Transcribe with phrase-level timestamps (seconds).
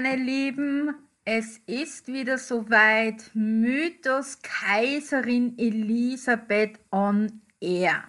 [0.00, 0.94] Meine Lieben,
[1.24, 8.04] es ist wieder soweit Mythos Kaiserin Elisabeth on Air.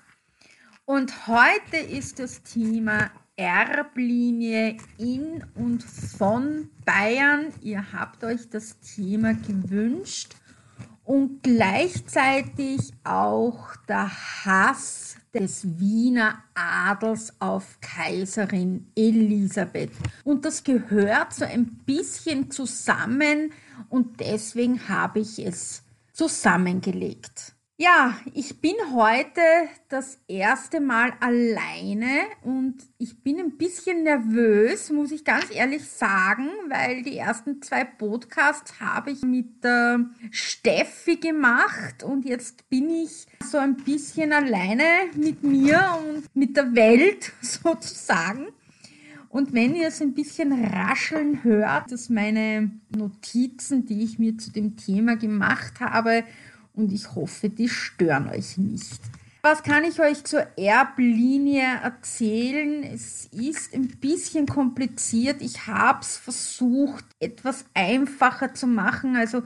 [0.86, 7.48] Und heute ist das Thema Erblinie in und von Bayern.
[7.64, 10.36] Ihr habt euch das Thema gewünscht
[11.04, 14.12] und gleichzeitig auch der
[14.46, 19.92] Hass des Wiener Adels auf Kaiserin Elisabeth.
[20.24, 23.52] Und das gehört so ein bisschen zusammen
[23.90, 25.84] und deswegen habe ich es
[26.14, 27.54] zusammengelegt.
[27.82, 29.40] Ja, ich bin heute
[29.88, 36.50] das erste Mal alleine und ich bin ein bisschen nervös, muss ich ganz ehrlich sagen,
[36.68, 43.28] weil die ersten zwei Podcasts habe ich mit der Steffi gemacht und jetzt bin ich
[43.46, 44.84] so ein bisschen alleine
[45.16, 48.48] mit mir und mit der Welt sozusagen.
[49.30, 54.52] Und wenn ihr es ein bisschen rascheln hört, dass meine Notizen, die ich mir zu
[54.52, 56.26] dem Thema gemacht habe,
[56.80, 59.00] und ich hoffe, die stören euch nicht.
[59.42, 62.84] Was kann ich euch zur Erblinie erzählen?
[62.84, 65.42] Es ist ein bisschen kompliziert.
[65.42, 69.16] Ich habe es versucht, etwas einfacher zu machen.
[69.16, 69.44] Also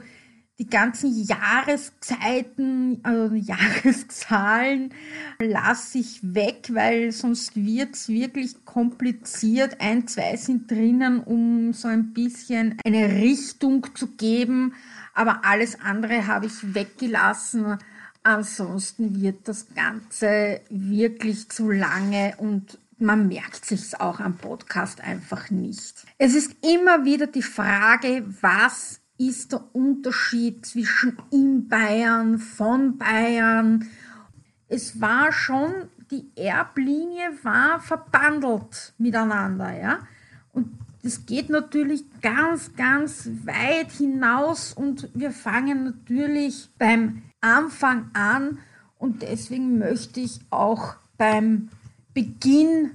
[0.58, 4.92] die ganzen Jahreszeiten, also Jahreszahlen
[5.40, 9.80] lasse ich weg, weil sonst wird es wirklich kompliziert.
[9.80, 14.74] Ein, zwei sind drinnen, um so ein bisschen eine Richtung zu geben
[15.14, 17.78] aber alles andere habe ich weggelassen.
[18.22, 25.50] Ansonsten wird das Ganze wirklich zu lange und man merkt sich's auch am Podcast einfach
[25.50, 26.06] nicht.
[26.18, 33.86] Es ist immer wieder die Frage, was ist der Unterschied zwischen in Bayern, von Bayern?
[34.68, 35.72] Es war schon,
[36.10, 39.98] die Erblinie war verbandelt miteinander, ja.
[40.52, 48.56] Und das geht natürlich ganz, ganz weit hinaus und wir fangen natürlich beim Anfang an
[48.96, 51.68] und deswegen möchte ich auch beim
[52.14, 52.92] Beginn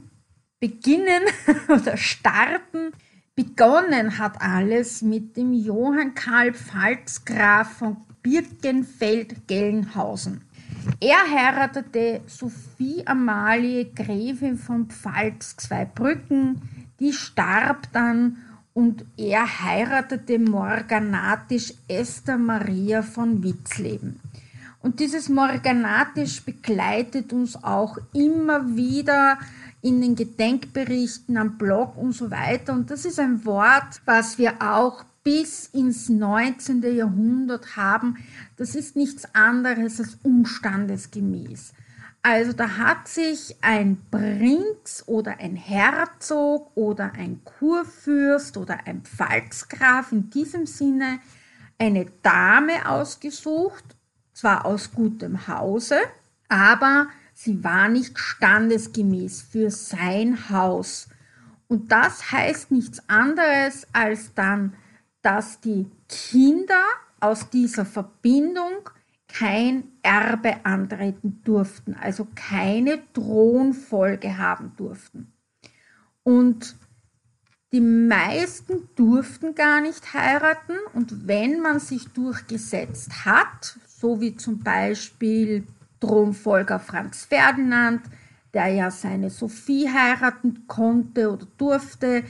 [0.59, 1.21] beginnen
[1.67, 2.93] oder starten.
[3.35, 10.41] Begonnen hat alles mit dem Johann Karl Pfalzgraf von Birkenfeld-Gelnhausen.
[10.99, 18.37] Er heiratete Sophie Amalie Gräfin von Pfalz-Zweibrücken die starb dann
[18.73, 24.19] und er heiratete morganatisch Esther Maria von Witzleben.
[24.81, 29.37] Und dieses morganatisch begleitet uns auch immer wieder
[29.81, 32.73] in den Gedenkberichten am Blog und so weiter.
[32.73, 36.81] Und das ist ein Wort, was wir auch bis ins 19.
[36.95, 38.17] Jahrhundert haben.
[38.57, 41.73] Das ist nichts anderes als umstandesgemäß.
[42.21, 50.11] Also da hat sich ein Prinz oder ein Herzog oder ein Kurfürst oder ein Pfalzgraf
[50.11, 51.19] in diesem Sinne
[51.77, 53.85] eine Dame ausgesucht,
[54.33, 55.97] zwar aus gutem Hause,
[56.49, 61.07] aber sie war nicht standesgemäß für sein Haus.
[61.69, 64.73] Und das heißt nichts anderes als dann,
[65.21, 66.83] dass die Kinder
[67.21, 68.89] aus dieser Verbindung
[69.33, 75.31] kein Erbe antreten durften, also keine Thronfolge haben durften.
[76.23, 76.75] Und
[77.71, 84.59] die meisten durften gar nicht heiraten und wenn man sich durchgesetzt hat, so wie zum
[84.59, 85.67] Beispiel
[85.99, 88.01] Thronfolger Franz Ferdinand,
[88.53, 92.23] der ja seine Sophie heiraten konnte oder durfte,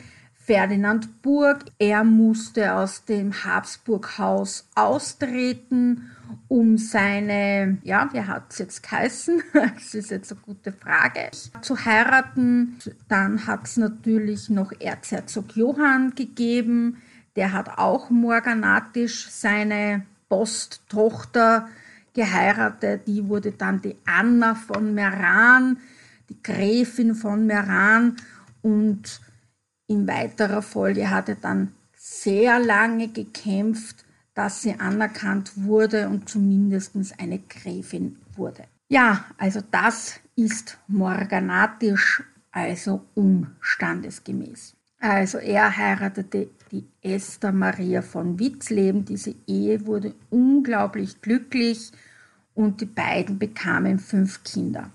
[0.49, 6.09] Ferdinand Burg, er musste aus dem Habsburghaus austreten
[6.47, 9.43] um seine, ja, wie hat es jetzt geheißen?
[9.53, 11.29] Das ist jetzt eine gute Frage.
[11.61, 12.79] Zu heiraten.
[13.07, 16.97] Dann hat es natürlich noch Erzherzog Johann gegeben.
[17.35, 21.69] Der hat auch morganatisch seine Posttochter
[22.15, 23.05] geheiratet.
[23.05, 25.77] Die wurde dann die Anna von Meran,
[26.27, 28.15] die Gräfin von Meran.
[28.63, 29.21] Und
[29.89, 34.05] in weiterer Folge hat er dann sehr lange gekämpft
[34.39, 38.63] dass sie anerkannt wurde und zumindest eine Gräfin wurde.
[38.87, 44.77] Ja, also das ist morganatisch, also unstandesgemäß.
[45.01, 49.03] Also er heiratete die Esther Maria von Witzleben.
[49.03, 51.91] Diese Ehe wurde unglaublich glücklich
[52.55, 54.89] und die beiden bekamen fünf Kinder.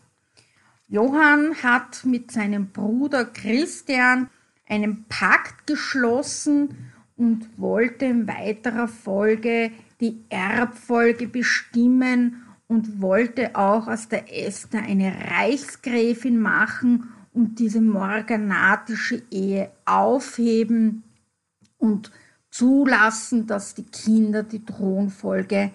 [0.88, 4.30] Johann hat mit seinem Bruder Christian
[4.66, 9.70] einen Pakt geschlossen und wollte in weiterer Folge
[10.00, 19.22] die Erbfolge bestimmen und wollte auch aus der Esther eine Reichsgräfin machen und diese morganatische
[19.30, 21.02] Ehe aufheben.
[21.78, 22.10] und
[22.54, 25.72] zulassen, dass die Kinder die Thronfolge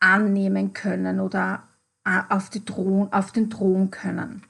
[0.00, 1.64] annehmen können oder
[2.30, 4.42] auf, Thron, auf den Thron können.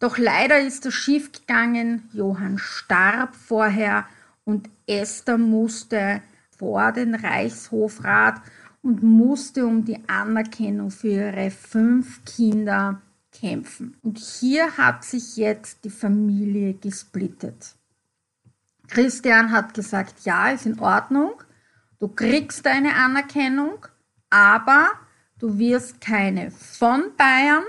[0.00, 2.08] Doch leider ist das schief gegangen.
[2.12, 4.06] Johann starb vorher
[4.44, 6.22] und Esther musste
[6.58, 8.40] vor den Reichshofrat
[8.82, 13.96] und musste um die Anerkennung für ihre fünf Kinder kämpfen.
[14.02, 17.74] Und hier hat sich jetzt die Familie gesplittet.
[18.88, 21.34] Christian hat gesagt, ja, ist in Ordnung,
[22.00, 23.86] du kriegst deine Anerkennung,
[24.30, 24.88] aber
[25.38, 27.64] du wirst keine von Bayern,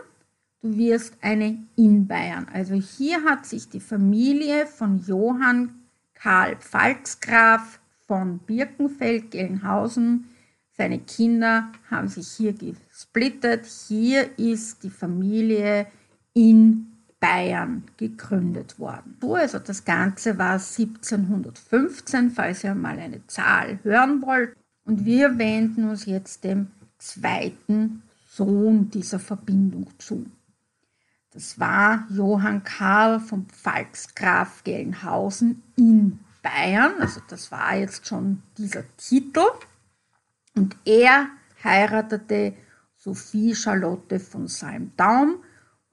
[0.62, 2.48] du wirst eine in Bayern.
[2.54, 5.81] Also hier hat sich die Familie von Johann
[6.13, 10.25] Karl Pfalzgraf von Birkenfeld-Gelnhausen,
[10.81, 13.68] seine Kinder haben sich hier gesplittet.
[13.88, 15.86] Hier ist die Familie
[16.34, 16.88] in
[17.19, 19.16] Bayern gegründet worden.
[19.22, 24.56] So, also das Ganze war 1715, falls ihr mal eine Zahl hören wollt.
[24.84, 30.25] Und wir wenden uns jetzt dem zweiten Sohn dieser Verbindung zu.
[31.33, 36.95] Das war Johann Karl von Pfalzgraf Gelnhausen in Bayern.
[37.00, 39.44] Also das war jetzt schon dieser Titel.
[40.56, 41.28] Und er
[41.63, 42.54] heiratete
[42.98, 45.38] Sophie Charlotte von Salmdaum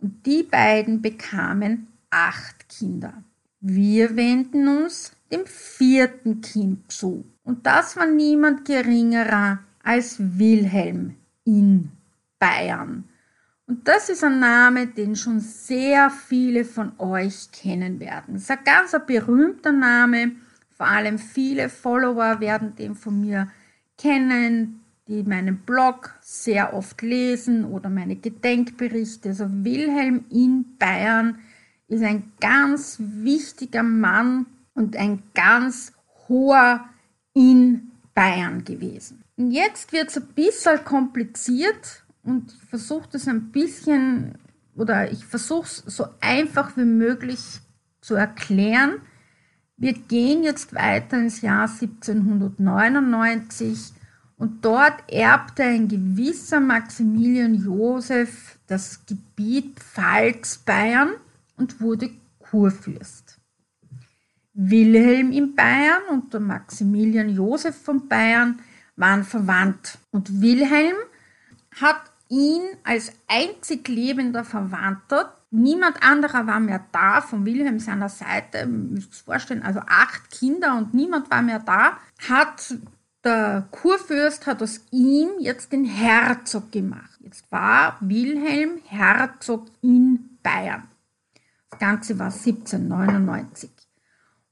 [0.00, 3.22] und die beiden bekamen acht Kinder.
[3.60, 7.24] Wir wenden uns dem vierten Kind zu.
[7.44, 11.14] Und das war niemand geringerer als Wilhelm
[11.44, 11.90] in
[12.38, 13.04] Bayern.
[13.68, 18.36] Und das ist ein Name, den schon sehr viele von euch kennen werden.
[18.36, 20.32] Es ist ein ganz berühmter Name.
[20.74, 23.48] Vor allem viele Follower werden den von mir
[23.98, 29.28] kennen, die meinen Blog sehr oft lesen oder meine Gedenkberichte.
[29.30, 31.38] Also Wilhelm in Bayern
[31.88, 35.92] ist ein ganz wichtiger Mann und ein ganz
[36.26, 36.88] hoher
[37.34, 39.24] in Bayern gewesen.
[39.36, 44.36] Und jetzt wird es ein bisschen kompliziert und ich versuche das ein bisschen
[44.76, 47.40] oder ich versuche es so einfach wie möglich
[48.00, 49.00] zu erklären.
[49.76, 53.92] Wir gehen jetzt weiter ins Jahr 1799
[54.36, 61.12] und dort erbte ein gewisser Maximilian Josef das Gebiet Pfalz-Bayern
[61.56, 63.40] und wurde Kurfürst.
[64.52, 68.58] Wilhelm in Bayern und der Maximilian Josef von Bayern
[68.96, 69.98] waren verwandt.
[70.10, 70.96] Und Wilhelm
[71.80, 78.66] hat ihn als einzig lebender Verwandter, niemand anderer war mehr da von Wilhelm seiner Seite,
[78.66, 81.98] müsst ihr vorstellen, also acht Kinder und niemand war mehr da,
[82.28, 82.74] hat
[83.24, 87.18] der Kurfürst hat aus ihm jetzt den Herzog gemacht.
[87.20, 90.84] Jetzt war Wilhelm Herzog in Bayern.
[91.70, 93.70] Das Ganze war 1799.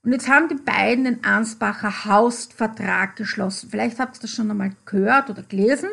[0.03, 3.69] Und jetzt haben die beiden den Ansbacher Hausvertrag geschlossen.
[3.69, 5.89] Vielleicht habt ihr das schon einmal gehört oder gelesen.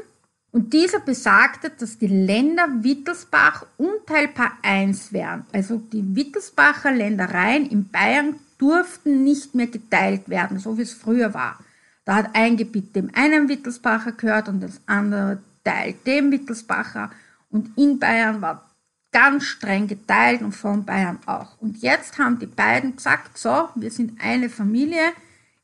[0.55, 5.45] Und dieser besagte, dass die Länder Wittelsbach unteilbar eins wären.
[5.53, 11.35] Also die Wittelsbacher Ländereien in Bayern durften nicht mehr geteilt werden, so wie es früher
[11.35, 11.59] war.
[12.05, 17.11] Da hat ein Gebiet dem einen Wittelsbacher gehört und das andere Teil dem Wittelsbacher.
[17.51, 18.71] Und in Bayern war
[19.11, 21.61] ganz streng geteilt und von Bayern auch.
[21.61, 25.15] Und jetzt haben die beiden gesagt, so, wir sind eine Familie,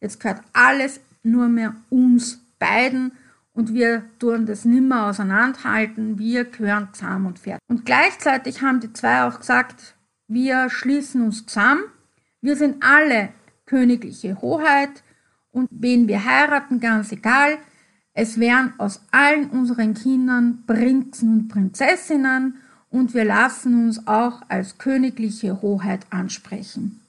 [0.00, 3.12] jetzt gehört alles nur mehr uns beiden
[3.61, 7.61] und wir tun das nimmer auseinanderhalten, wir gehören zusammen und fertig.
[7.69, 9.97] Und gleichzeitig haben die zwei auch gesagt,
[10.29, 11.83] wir schließen uns zusammen,
[12.40, 13.29] wir sind alle
[13.67, 15.02] königliche Hoheit,
[15.52, 17.59] und wen wir heiraten, ganz egal.
[18.14, 22.55] Es werden aus allen unseren Kindern Prinzen und Prinzessinnen
[22.88, 27.00] und wir lassen uns auch als königliche Hoheit ansprechen.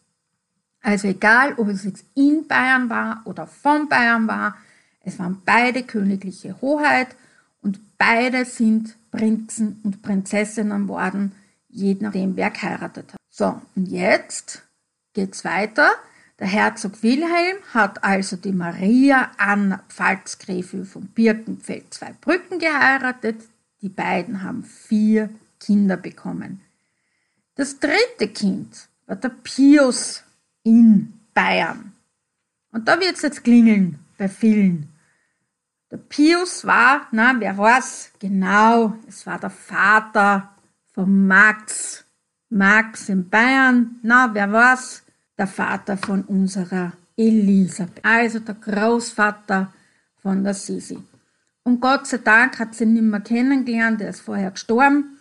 [0.82, 4.58] Also egal, ob es jetzt in Bayern war oder von Bayern war,
[5.04, 7.16] es waren beide königliche Hoheit
[7.62, 11.34] und beide sind Prinzen und Prinzessinnen worden,
[11.70, 13.20] je nachdem wer geheiratet hat.
[13.30, 14.64] So, und jetzt
[15.14, 15.90] geht's weiter.
[16.40, 23.42] Der Herzog Wilhelm hat also die Maria Anna Pfalzgräfin von Birkenfeld zwei Brücken geheiratet.
[23.82, 25.30] Die beiden haben vier
[25.60, 26.62] Kinder bekommen.
[27.56, 30.24] Das dritte Kind war der Pius
[30.64, 31.92] in Bayern.
[32.72, 34.91] Und da wird es jetzt klingeln bei vielen.
[35.92, 38.12] Der Pius war, na, wer war's?
[38.20, 40.50] Genau, es war der Vater
[40.94, 42.06] von Max.
[42.50, 45.04] Max in Bayern, na, wer war's?
[45.42, 49.74] der Vater von unserer Elisabeth, also der Großvater
[50.22, 51.00] von der Sisi.
[51.64, 55.18] Und Gott sei Dank hat sie ihn nicht mehr kennengelernt, er ist vorher gestorben,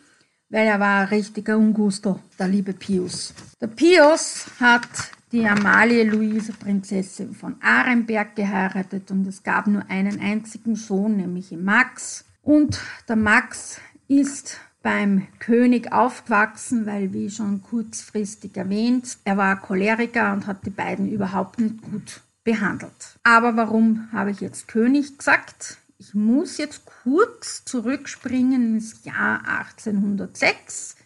[0.50, 3.32] weil er war ein richtiger Ungusto, der liebe Pius.
[3.62, 4.88] Der Pius hat
[5.32, 11.52] die Amalie Luise Prinzessin von Arenberg geheiratet und es gab nur einen einzigen Sohn, nämlich
[11.52, 12.24] Max.
[12.42, 20.32] Und der Max ist beim König aufgewachsen, weil, wie schon kurzfristig erwähnt, er war Choleriker
[20.32, 23.18] und hat die beiden überhaupt nicht gut behandelt.
[23.22, 25.76] Aber warum habe ich jetzt König gesagt?
[25.98, 30.96] Ich muss jetzt kurz zurückspringen ins Jahr 1806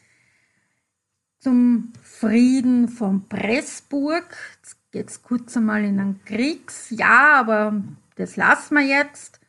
[1.44, 4.34] zum Frieden von Pressburg.
[4.62, 7.82] Jetzt geht es kurz einmal in ein Kriegsjahr, aber
[8.16, 9.40] das lassen wir jetzt.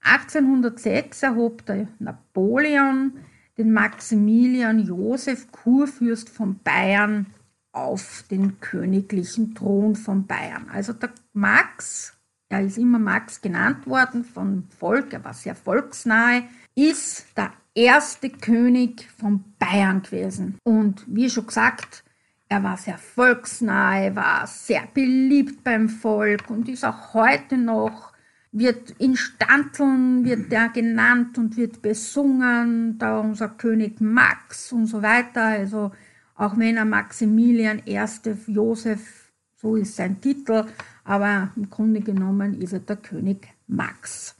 [0.00, 3.12] 1806 erhob der Napoleon
[3.58, 7.26] den Maximilian Josef Kurfürst von Bayern
[7.72, 10.70] auf den königlichen Thron von Bayern.
[10.72, 12.14] Also der Max,
[12.48, 18.30] er ist immer Max genannt worden vom Volk, er war sehr volksnahe, ist der erste
[18.30, 20.58] König von Bayern gewesen.
[20.64, 22.04] Und wie schon gesagt,
[22.48, 28.12] er war sehr volksnahe, war sehr beliebt beim Volk und ist auch heute noch,
[28.52, 35.02] wird in Stanteln wird er genannt und wird besungen, da unser König Max und so
[35.02, 35.42] weiter.
[35.42, 35.90] Also
[36.36, 38.00] auch wenn er Maximilian I.
[38.46, 40.66] Josef, so ist sein Titel,
[41.02, 44.36] aber im Grunde genommen ist er der König Max.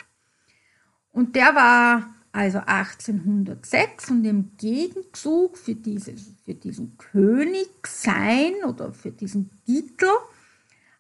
[1.11, 9.13] Und der war also 1806 und im Gegenzug für, dieses, für diesen Königsein oder für
[9.13, 10.11] diesen Titel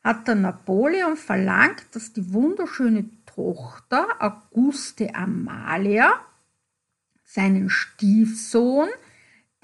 [0.04, 6.20] hat der Napoleon verlangt, dass die wunderschöne Tochter Auguste Amalia
[7.24, 8.88] seinen Stiefsohn,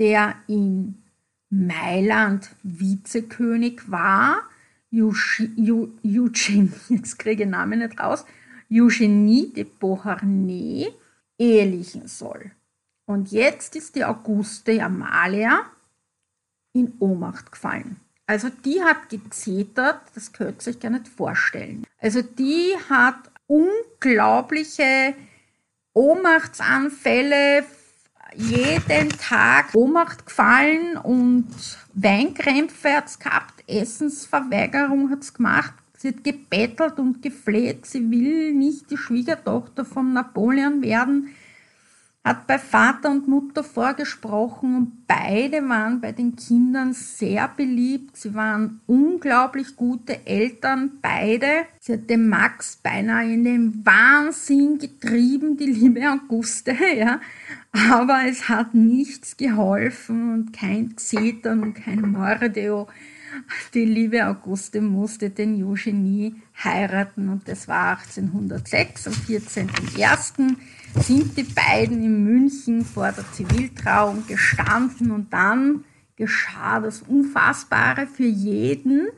[0.00, 1.04] der in
[1.50, 4.42] Mailand Vizekönig war,
[4.92, 5.88] Eugenie,
[6.88, 8.24] jetzt kriege ich Namen nicht raus,
[8.72, 10.88] Eugenie de Beauharnais,
[11.40, 12.52] ehelichen soll.
[13.06, 15.62] Und jetzt ist die Auguste Amalia
[16.72, 17.96] in Ohnmacht gefallen.
[18.26, 21.84] Also die hat gezetert, das könnt ihr euch gar nicht vorstellen.
[21.98, 23.18] Also die hat
[23.48, 25.14] unglaubliche
[25.94, 27.64] Ohnmachtsanfälle,
[28.36, 31.48] jeden Tag Ohnmacht gefallen und
[31.94, 35.74] Weinkrämpfe hat es gehabt, Essensverweigerung hat es gemacht.
[36.00, 41.28] Sie hat gebettelt und gefleht, sie will nicht die Schwiegertochter von Napoleon werden,
[42.24, 48.16] hat bei Vater und Mutter vorgesprochen und beide waren bei den Kindern sehr beliebt.
[48.16, 51.66] Sie waren unglaublich gute Eltern, beide.
[51.80, 57.20] Sie hat den Max beinahe in den Wahnsinn getrieben, die liebe Auguste, ja.
[57.72, 62.88] Aber es hat nichts geholfen und kein Zetern und kein Mordeo.
[63.74, 70.56] Die liebe Auguste musste den Eugenie heiraten und das war 1806, am 14.01.
[70.96, 75.84] sind die beiden in München vor der Ziviltrauung gestanden und dann
[76.16, 79.08] geschah das Unfassbare für jeden.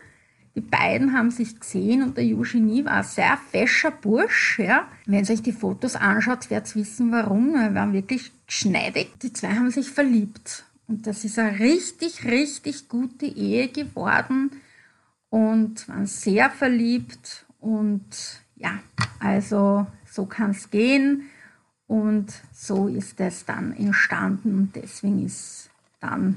[0.54, 4.58] Die beiden haben sich gesehen und der Eugenie war ein sehr fescher Bursch.
[4.58, 4.86] Ja.
[5.06, 7.54] Wenn ihr euch die Fotos anschaut, werdet ihr wissen, warum.
[7.54, 9.18] Er war wirklich schneidig.
[9.22, 10.66] Die zwei haben sich verliebt.
[10.92, 14.50] Und das ist eine richtig, richtig gute Ehe geworden
[15.30, 17.46] und waren sehr verliebt.
[17.60, 18.04] Und
[18.56, 18.78] ja,
[19.18, 21.30] also so kann es gehen.
[21.86, 24.54] Und so ist es dann entstanden.
[24.54, 26.36] Und deswegen ist dann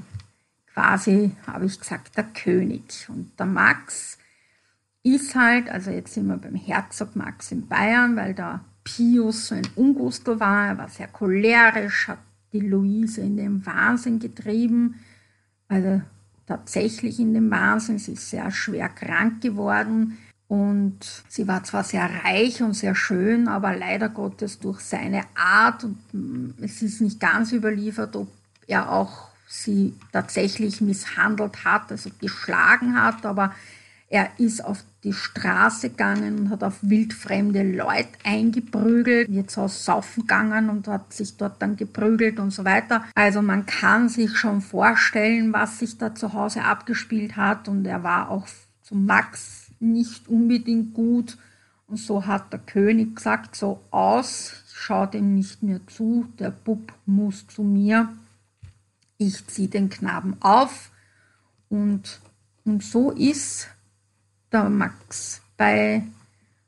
[0.72, 3.06] quasi, habe ich gesagt, der König.
[3.10, 4.16] Und der Max
[5.02, 9.54] ist halt, also jetzt sind wir beim Herzog Max in Bayern, weil der Pius so
[9.54, 10.68] ein Ungustel war.
[10.68, 12.20] Er war sehr cholerisch, hat
[12.60, 14.96] die Luise in den Wahnsinn getrieben,
[15.68, 16.00] also
[16.46, 17.98] tatsächlich in den Wahnsinn.
[17.98, 20.98] Sie ist sehr schwer krank geworden und
[21.28, 25.98] sie war zwar sehr reich und sehr schön, aber leider Gottes durch seine Art und
[26.12, 28.28] mm, es ist nicht ganz überliefert, ob
[28.66, 33.54] er auch sie tatsächlich misshandelt hat, also geschlagen hat, aber
[34.08, 40.22] er ist auf die Straße gegangen und hat auf wildfremde Leute eingeprügelt, jetzt aus Saufen
[40.22, 43.04] gegangen und hat sich dort dann geprügelt und so weiter.
[43.14, 48.04] Also man kann sich schon vorstellen, was sich da zu Hause abgespielt hat und er
[48.04, 48.46] war auch
[48.82, 51.36] zu Max nicht unbedingt gut.
[51.88, 56.50] Und so hat der König gesagt, so aus, ich schaue dem nicht mehr zu, der
[56.50, 58.08] Bub muss zu mir,
[59.18, 60.90] ich ziehe den Knaben auf
[61.68, 62.20] und,
[62.64, 63.68] und so ist
[64.52, 66.02] der Max bei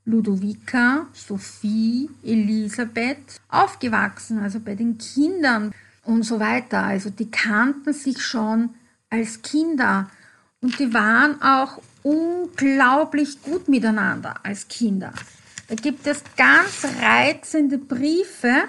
[0.04, 6.82] Ludovica, Sophie, Elisabeth aufgewachsen, also bei den Kindern und so weiter.
[6.82, 8.70] Also die kannten sich schon
[9.10, 10.08] als Kinder
[10.60, 15.12] und die waren auch unglaublich gut miteinander als Kinder.
[15.68, 18.64] Da gibt es ganz reizende Briefe.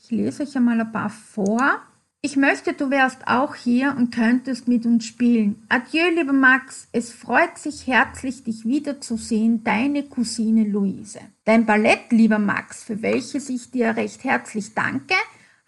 [0.00, 1.80] Ich lese euch einmal ein paar vor.
[2.26, 5.62] Ich möchte, du wärst auch hier und könntest mit uns spielen.
[5.68, 6.88] Adieu, lieber Max.
[6.90, 11.20] Es freut sich herzlich, dich wiederzusehen, deine Cousine Luise.
[11.44, 15.12] Dein Ballett, lieber Max, für welches ich dir recht herzlich danke,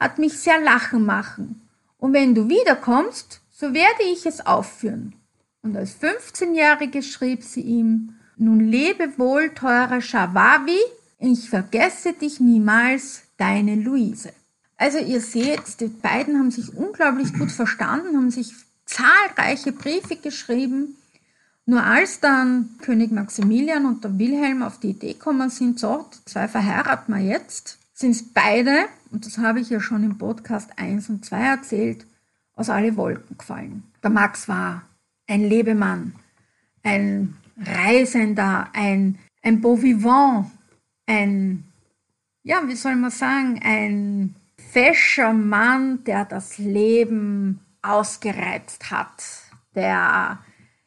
[0.00, 1.60] hat mich sehr lachen machen.
[1.98, 5.14] Und wenn du wiederkommst, so werde ich es aufführen.
[5.60, 10.80] Und als 15-Jährige schrieb sie ihm, nun lebe wohl, teurer Shawawi,
[11.18, 14.32] ich vergesse dich niemals, deine Luise.
[14.76, 18.52] Also ihr seht, die beiden haben sich unglaublich gut verstanden, haben sich
[18.85, 20.97] zahlreiche Briefe geschrieben.
[21.64, 26.25] Nur als dann König Maximilian und der Wilhelm auf die Idee gekommen sind, so, die
[26.26, 30.71] zwei verheiraten wir jetzt, sind es beide, und das habe ich ja schon im Podcast
[30.76, 32.06] 1 und 2 erzählt,
[32.54, 33.83] aus alle Wolken gefallen.
[34.02, 34.83] Der Max war
[35.26, 36.14] ein Lebemann,
[36.85, 40.50] ein Reisender, ein, ein Beau vivant,
[41.06, 41.64] ein,
[42.42, 44.37] ja, wie soll man sagen, ein
[44.76, 49.25] fescher Mann, der das Leben ausgereizt hat,
[49.75, 50.38] der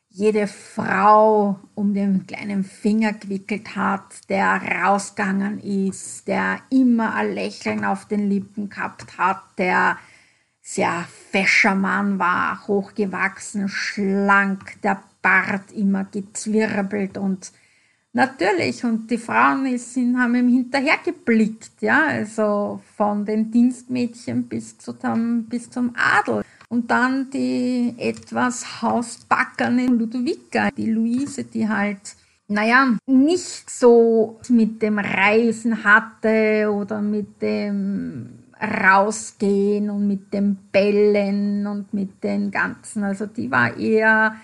[0.10, 7.84] jede Frau um den kleinen Finger gewickelt hat, der rausgegangen ist, der immer ein Lächeln
[7.84, 9.98] auf den Lippen gehabt hat, der
[10.62, 17.52] sehr fescher Mann war, hochgewachsen, schlank, der Bart immer gezwirbelt und
[18.20, 24.92] Natürlich, und die Frauen sind, haben ihm hinterhergeblickt, ja, also von den Dienstmädchen bis, zu
[24.92, 26.44] dem, bis zum Adel.
[26.68, 32.18] Und dann die etwas hausbackerne Ludovica, die Luise, die halt,
[32.50, 41.66] naja, nicht so mit dem Reisen hatte oder mit dem Rausgehen und mit dem Bellen
[41.66, 44.36] und mit den ganzen, also die war eher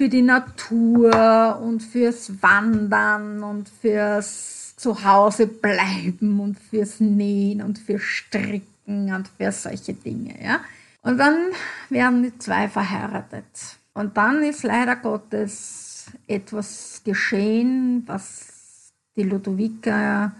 [0.00, 8.00] für die Natur und fürs Wandern und fürs Zuhause bleiben und fürs Nähen und fürs
[8.00, 10.60] Stricken und für solche Dinge, ja.
[11.02, 11.50] Und dann
[11.90, 13.44] werden die zwei verheiratet.
[13.92, 20.32] Und dann ist leider Gottes etwas geschehen, was die Ludovica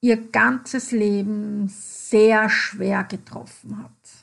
[0.00, 4.21] ihr ganzes Leben sehr schwer getroffen hat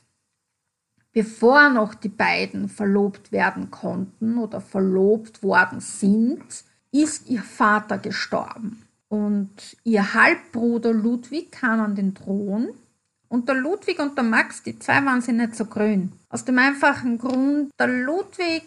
[1.19, 6.45] bevor noch die beiden verlobt werden konnten oder verlobt worden sind,
[6.93, 8.83] ist ihr Vater gestorben.
[9.09, 12.69] Und ihr Halbbruder Ludwig kam an den Thron.
[13.27, 16.13] Und der Ludwig und der Max, die zwei waren sie nicht so grün.
[16.29, 18.63] Aus dem einfachen Grund, der Ludwig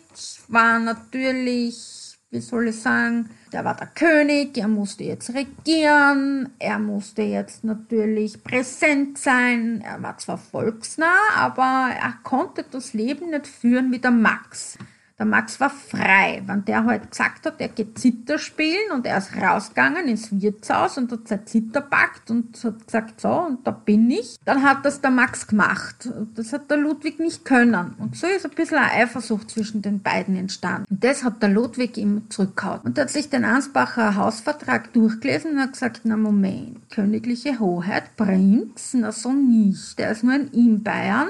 [0.48, 2.01] war natürlich
[2.32, 7.62] wie soll ich sagen, der war der König, er musste jetzt regieren, er musste jetzt
[7.62, 13.98] natürlich präsent sein, er war zwar volksnah, aber er konnte das Leben nicht führen wie
[13.98, 14.78] der Max.
[15.22, 16.42] Der Max war frei.
[16.46, 20.98] Wenn der halt gesagt hat, er geht Zitter spielen und er ist rausgegangen ins Wirtshaus
[20.98, 24.84] und hat sein Zitter packt und hat gesagt, so, und da bin ich, dann hat
[24.84, 26.10] das der Max gemacht.
[26.34, 27.94] Das hat der Ludwig nicht können.
[28.00, 30.86] Und so ist ein bisschen eine Eifersucht zwischen den beiden entstanden.
[30.90, 32.80] Und das hat der Ludwig ihm zurückgehauen.
[32.80, 38.16] Und er hat sich den Ansbacher Hausvertrag durchgelesen und hat gesagt, na Moment, königliche Hoheit,
[38.16, 40.00] Prinz, na so nicht.
[40.00, 41.28] Der ist nur ein ihm Bayern.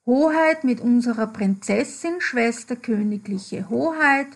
[0.06, 4.28] Hoheit mit unserer Prinzessin, Schwester königliche Hoheit,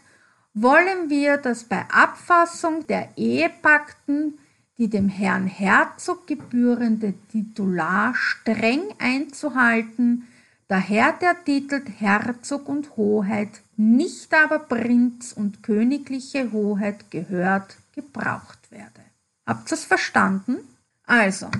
[0.54, 4.38] wollen wir, dass bei Abfassung der Ehepakten
[4.78, 10.28] die dem Herrn Herzog gebührende Titular streng einzuhalten,
[10.68, 19.02] daher der Titel Herzog und Hoheit, nicht aber Prinz und königliche Hoheit gehört, gebraucht werde.
[19.46, 20.58] Habt ihr es verstanden?
[21.04, 21.50] Also,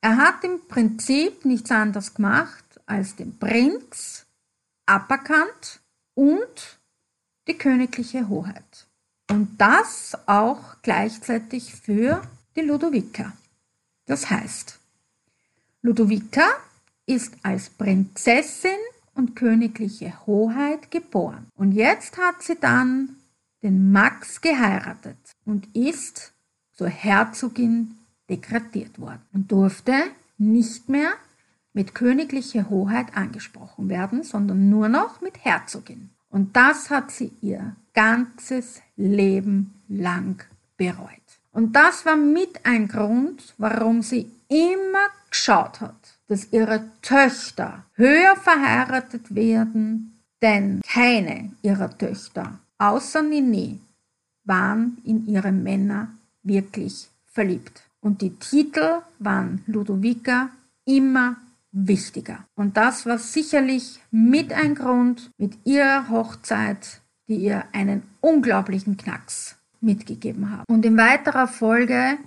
[0.00, 4.26] er hat im Prinzip nichts anderes gemacht, als den Prinz
[4.86, 5.80] aberkannt
[6.14, 6.78] und
[7.48, 8.86] die königliche Hoheit.
[9.30, 12.22] Und das auch gleichzeitig für
[12.56, 13.32] die Ludovica.
[14.06, 14.78] Das heißt,
[15.82, 16.46] Ludovica
[17.06, 18.78] ist als Prinzessin
[19.14, 21.46] und königliche Hoheit geboren.
[21.54, 23.16] Und jetzt hat sie dann
[23.62, 26.32] den Max geheiratet und ist
[26.72, 27.96] zur Herzogin
[28.28, 29.94] degradiert worden und durfte
[30.38, 31.12] nicht mehr
[31.72, 36.10] mit königlicher Hoheit angesprochen werden, sondern nur noch mit Herzogin.
[36.28, 40.44] Und das hat sie ihr ganzes Leben lang
[40.76, 41.21] bereut.
[41.52, 48.36] Und das war mit ein Grund, warum sie immer geschaut hat, dass ihre Töchter höher
[48.36, 53.80] verheiratet werden, denn keine ihrer Töchter, außer Nini,
[54.44, 56.08] waren in ihre Männer
[56.42, 57.82] wirklich verliebt.
[58.00, 60.50] Und die Titel waren Ludovica
[60.84, 61.36] immer
[61.70, 62.44] wichtiger.
[62.56, 69.56] Und das war sicherlich mit ein Grund mit ihrer Hochzeit, die ihr einen unglaublichen Knacks
[69.82, 70.68] mitgegeben hat.
[70.68, 72.18] Und in weiterer Folge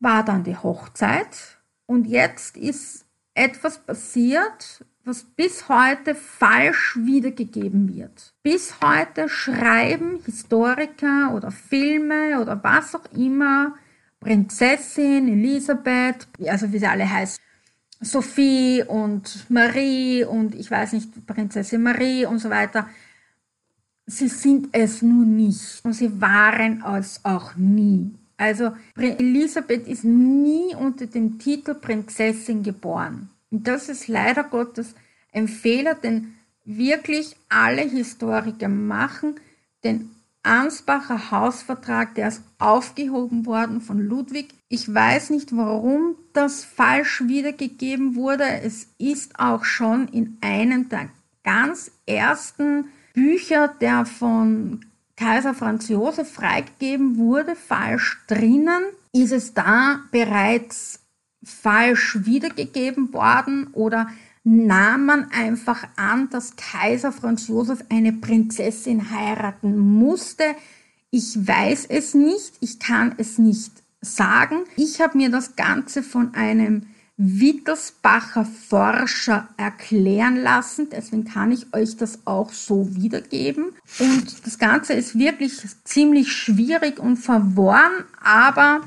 [0.00, 8.34] war dann die Hochzeit und jetzt ist etwas passiert, was bis heute falsch wiedergegeben wird.
[8.42, 13.74] Bis heute schreiben Historiker oder Filme oder was auch immer
[14.20, 17.38] Prinzessin Elisabeth, also wie sie alle heißen,
[18.00, 22.88] Sophie und Marie und ich weiß nicht, Prinzessin Marie und so weiter.
[24.06, 28.12] Sie sind es nur nicht und sie waren es auch nie.
[28.36, 33.30] Also Elisabeth ist nie unter dem Titel Prinzessin geboren.
[33.50, 34.94] Und das ist leider Gottes
[35.32, 39.36] ein Fehler, den wirklich alle Historiker machen,
[39.84, 40.10] den
[40.42, 44.48] Ansbacher Hausvertrag, der ist aufgehoben worden von Ludwig.
[44.68, 48.44] Ich weiß nicht, warum das falsch wiedergegeben wurde.
[48.44, 51.08] Es ist auch schon in einem der
[51.44, 54.84] ganz ersten Bücher, der von
[55.16, 61.00] Kaiser Franz Josef freigegeben wurde, falsch drinnen, ist es da bereits
[61.42, 64.08] falsch wiedergegeben worden oder
[64.42, 70.44] nahm man einfach an, dass Kaiser Franz Josef eine Prinzessin heiraten musste.
[71.10, 74.64] Ich weiß es nicht, ich kann es nicht sagen.
[74.76, 80.88] Ich habe mir das Ganze von einem Wittelsbacher Forscher erklären lassen.
[80.90, 83.72] Deswegen kann ich euch das auch so wiedergeben.
[83.98, 88.80] Und das Ganze ist wirklich ziemlich schwierig und verworren, aber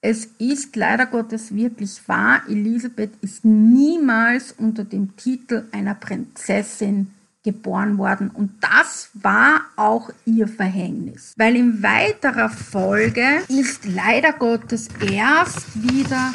[0.00, 2.42] es ist leider Gottes wirklich wahr.
[2.48, 7.10] Elisabeth ist niemals unter dem Titel einer Prinzessin
[7.42, 8.30] geboren worden.
[8.30, 11.34] Und das war auch ihr Verhängnis.
[11.36, 16.32] Weil in weiterer Folge ist leider Gottes erst wieder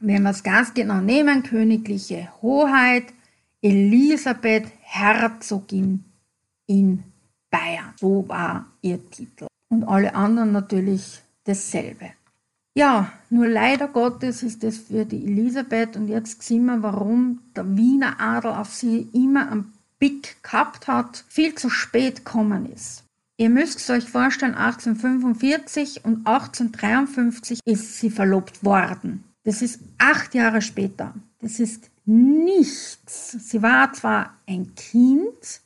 [0.00, 3.04] Wenn wir es ganz genau nehmen, königliche Hoheit,
[3.62, 6.04] Elisabeth, Herzogin
[6.66, 7.04] in
[7.50, 7.94] Bayern.
[8.00, 9.46] So war ihr Titel.
[9.68, 12.10] Und alle anderen natürlich dasselbe.
[12.74, 17.76] Ja, nur leider Gottes ist es für die Elisabeth und jetzt sehen wir, warum der
[17.76, 23.04] Wiener Adel auf sie immer am Pick gehabt hat, viel zu spät gekommen ist.
[23.36, 29.24] Ihr müsst es euch vorstellen, 1845 und 1853 ist sie verlobt worden.
[29.44, 31.14] Das ist acht Jahre später.
[31.40, 33.32] Das ist nichts.
[33.32, 35.60] Sie war zwar ein Kind,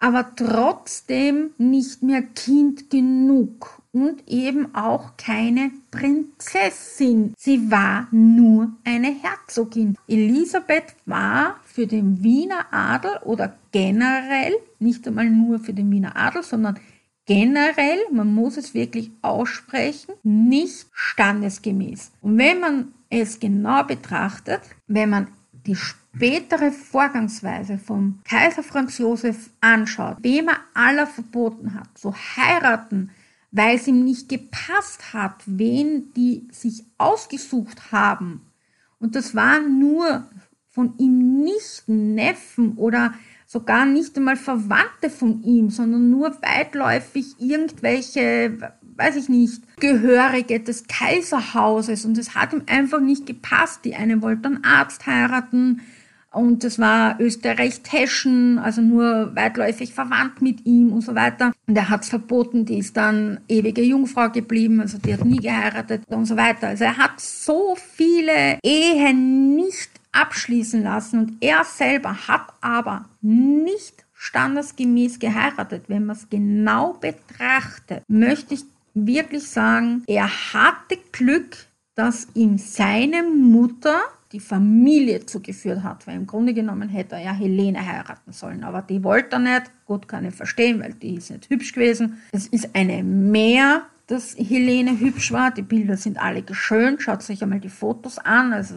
[0.00, 7.34] aber trotzdem nicht mehr Kind genug und eben auch keine Prinzessin.
[7.36, 9.96] Sie war nur eine Herzogin.
[10.08, 16.42] Elisabeth war für den Wiener Adel oder generell, nicht einmal nur für den Wiener Adel,
[16.42, 16.78] sondern
[17.26, 22.12] generell, man muss es wirklich aussprechen, nicht standesgemäß.
[22.22, 25.26] Und wenn man es genau betrachtet, wenn man
[25.66, 33.10] die spätere Vorgangsweise vom Kaiser Franz Josef anschaut, wem er aller verboten hat, zu heiraten,
[33.52, 38.42] weil es ihm nicht gepasst hat, wen die sich ausgesucht haben.
[38.98, 40.26] Und das waren nur
[40.68, 43.14] von ihm nicht Neffen oder
[43.46, 50.86] sogar nicht einmal Verwandte von ihm, sondern nur weitläufig irgendwelche, weiß ich nicht, Gehörige des
[50.86, 52.04] Kaiserhauses.
[52.04, 53.84] Und es hat ihm einfach nicht gepasst.
[53.84, 55.80] Die eine wollte einen Arzt heiraten,
[56.32, 61.52] und das war Österreich-Teschen, also nur weitläufig verwandt mit ihm und so weiter.
[61.66, 65.38] Und er hat es verboten, die ist dann ewige Jungfrau geblieben, also die hat nie
[65.38, 66.68] geheiratet und so weiter.
[66.68, 74.04] Also er hat so viele Ehen nicht abschließen lassen und er selber hat aber nicht
[74.14, 75.84] standesgemäß geheiratet.
[75.88, 78.64] Wenn man es genau betrachtet, möchte ich
[79.06, 81.56] wirklich sagen, er hatte Glück,
[81.94, 84.00] dass ihm seine Mutter
[84.32, 88.82] die Familie zugeführt hat, weil im Grunde genommen hätte er ja Helene heiraten sollen, aber
[88.82, 89.72] die wollte er nicht.
[89.86, 92.20] Gut, kann ich verstehen, weil die ist nicht hübsch gewesen.
[92.30, 95.52] Es ist eine mehr dass Helene hübsch war.
[95.52, 97.00] Die Bilder sind alle geschönt.
[97.00, 98.52] Schaut euch einmal die Fotos an.
[98.52, 98.74] Also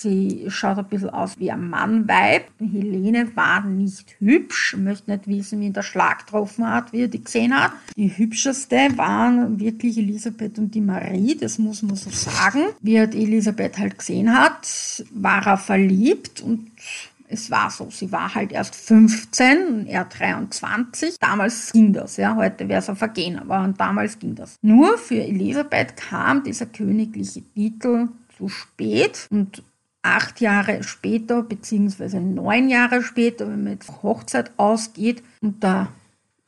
[0.00, 2.46] sie schaut ein bisschen aus wie ein Mann-Weib.
[2.58, 4.74] Helene war nicht hübsch.
[4.74, 7.72] Ich möchte nicht wissen, wie ihn der Schlag getroffen hat, wie er die gesehen hat.
[7.96, 11.36] Die hübscheste waren wirklich Elisabeth und die Marie.
[11.36, 12.64] Das muss man so sagen.
[12.80, 16.70] Wie er Elisabeth halt gesehen hat, war er verliebt und
[17.28, 21.18] es war so, sie war halt erst 15, er 23.
[21.18, 24.56] Damals ging das, ja, heute wäre es ein Vergehen, aber damals ging das.
[24.62, 29.62] Nur für Elisabeth kam dieser königliche Titel zu spät und
[30.02, 35.88] acht Jahre später, beziehungsweise neun Jahre später, wenn man jetzt Hochzeit ausgeht, und da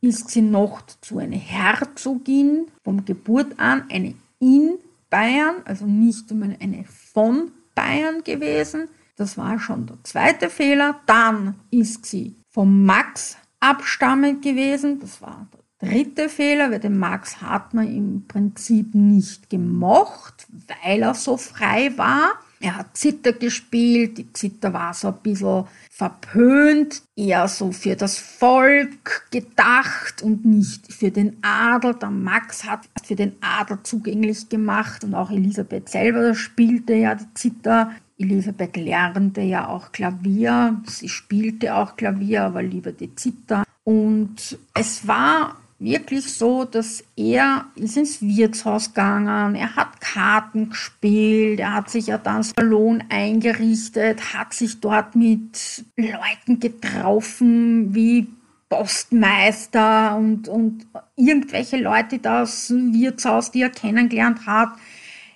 [0.00, 4.78] ist sie noch zu einer Herzogin vom Geburt an, eine in
[5.10, 8.88] Bayern, also nicht einmal eine von Bayern gewesen.
[9.16, 11.00] Das war schon der zweite Fehler.
[11.04, 15.00] Dann ist sie vom Max abstammend gewesen.
[15.00, 15.46] Das war
[15.80, 20.46] der dritte Fehler, weil den Max hat man im Prinzip nicht gemocht,
[20.82, 22.32] weil er so frei war.
[22.62, 28.18] Er hat Zither gespielt, die Zither war so ein bisschen verpönt, eher so für das
[28.18, 31.94] Volk gedacht und nicht für den Adel.
[31.94, 37.32] Der Max hat für den Adel zugänglich gemacht und auch Elisabeth selber spielte ja die
[37.32, 37.92] Zither.
[38.18, 43.64] Elisabeth lernte ja auch Klavier, sie spielte auch Klavier, aber lieber die Zither.
[43.84, 51.58] Und es war wirklich so, dass er ist ins Wirtshaus gegangen, er hat Karten gespielt,
[51.58, 58.28] er hat sich ja dann Salon eingerichtet, hat sich dort mit Leuten getroffen wie
[58.68, 64.68] Postmeister und, und irgendwelche Leute da aus dem Wirtshaus, die er kennengelernt hat.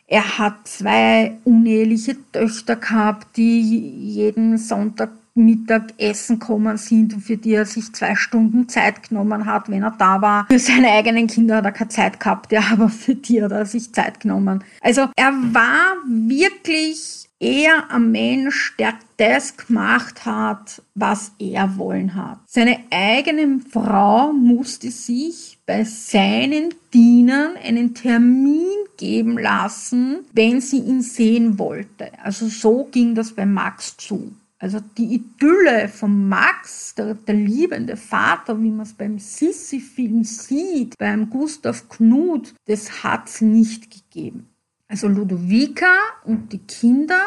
[0.07, 7.37] Er hat zwei uneheliche Töchter gehabt, die jeden Sonntag Mittag essen kommen sind und für
[7.37, 10.47] die er sich zwei Stunden Zeit genommen hat, wenn er da war.
[10.49, 13.67] Für seine eigenen Kinder hat er keine Zeit gehabt, ja, aber für die hat er
[13.67, 14.63] sich Zeit genommen.
[14.81, 22.39] Also er war wirklich eher ein Mensch, der das gemacht hat, was er wollen hat.
[22.47, 28.67] Seine eigene Frau musste sich bei seinen Dienern einen Termin
[28.97, 32.11] geben lassen, wenn sie ihn sehen wollte.
[32.23, 34.33] Also so ging das bei Max zu.
[34.65, 40.97] Also die Idylle von Max, der, der liebende Vater, wie man es beim Sissi-Film sieht,
[40.97, 44.49] beim Gustav Knut, das hat es nicht gegeben.
[44.89, 47.21] Also Ludovica und die Kinder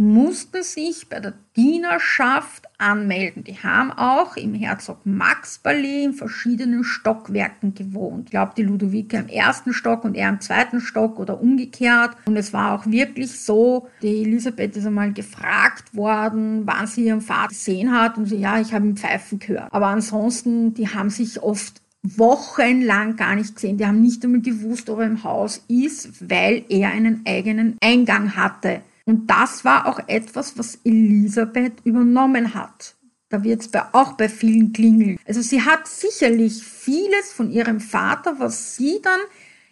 [0.00, 3.44] mussten sich bei der Dienerschaft anmelden.
[3.44, 8.24] Die haben auch im Herzog Max Palais in verschiedenen Stockwerken gewohnt.
[8.24, 12.16] Ich glaube, die Ludovica im ersten Stock und er im zweiten Stock oder umgekehrt.
[12.24, 17.20] Und es war auch wirklich so, die Elisabeth ist einmal gefragt worden, wann sie ihren
[17.20, 18.16] Vater gesehen hat.
[18.16, 19.68] Und sie, ja, ich habe ihn pfeifen gehört.
[19.70, 23.76] Aber ansonsten, die haben sich oft wochenlang gar nicht gesehen.
[23.76, 28.34] Die haben nicht einmal gewusst, ob er im Haus ist, weil er einen eigenen Eingang
[28.34, 28.80] hatte.
[29.10, 32.94] Und das war auch etwas, was Elisabeth übernommen hat.
[33.28, 35.18] Da wird es auch bei vielen klingeln.
[35.26, 39.18] Also sie hat sicherlich vieles von ihrem Vater, was sie dann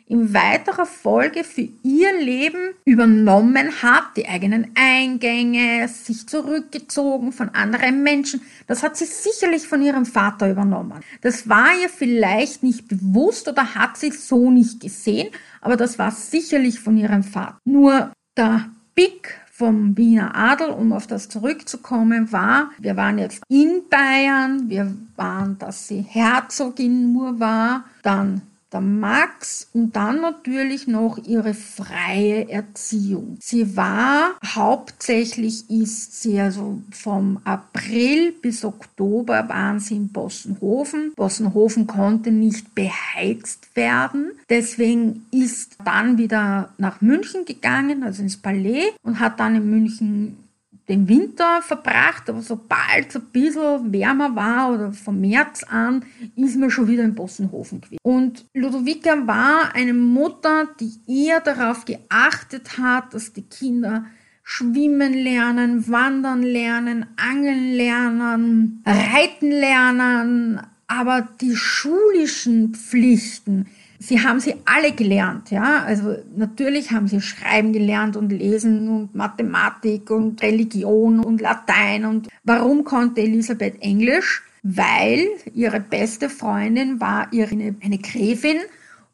[0.07, 8.03] in weiterer Folge für ihr Leben übernommen hat, die eigenen Eingänge, sich zurückgezogen von anderen
[8.03, 8.41] Menschen.
[8.67, 11.05] Das hat sie sicherlich von ihrem Vater übernommen.
[11.21, 15.29] Das war ihr vielleicht nicht bewusst oder hat sie so nicht gesehen,
[15.61, 17.61] aber das war sicherlich von ihrem Vater.
[17.65, 23.83] Nur der Big vom Wiener Adel, um auf das zurückzukommen, war, wir waren jetzt in
[23.89, 31.19] Bayern, wir waren, dass sie Herzogin nur war, dann der Max und dann natürlich noch
[31.19, 33.37] ihre freie Erziehung.
[33.41, 41.13] Sie war hauptsächlich ist sie also vom April bis Oktober waren sie in Bossenhofen.
[41.17, 44.33] Bossenhofen konnte nicht beheizt werden.
[44.49, 50.48] Deswegen ist dann wieder nach München gegangen, also ins Palais und hat dann in München
[50.89, 56.57] den Winter verbracht, aber sobald es ein bisschen wärmer war oder vom März an, ist
[56.57, 57.99] man schon wieder in Bossenhofen gewesen.
[58.03, 64.07] Und Ludovica war eine Mutter, die eher darauf geachtet hat, dass die Kinder
[64.43, 73.67] schwimmen lernen, wandern lernen, angeln lernen, reiten lernen, aber die schulischen Pflichten,
[74.01, 75.83] Sie haben sie alle gelernt, ja.
[75.83, 82.05] Also natürlich haben sie Schreiben gelernt und Lesen und Mathematik und Religion und Latein.
[82.05, 84.43] Und warum konnte Elisabeth Englisch?
[84.63, 88.59] Weil ihre beste Freundin war ihre, eine Gräfin